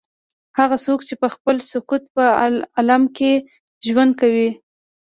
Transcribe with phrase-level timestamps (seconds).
[0.59, 2.23] هغه څوک چې پخپله د سکوت په
[2.77, 3.31] عالم کې
[3.87, 4.49] ژوند کوي.